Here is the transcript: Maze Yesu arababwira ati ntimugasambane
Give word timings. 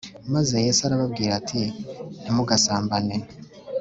Maze 0.33 0.53
Yesu 0.65 0.81
arababwira 0.83 1.31
ati 1.39 1.61
ntimugasambane 2.21 3.15